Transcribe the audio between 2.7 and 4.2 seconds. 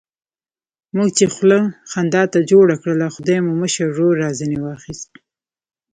کړله، خدای مو مشر ورور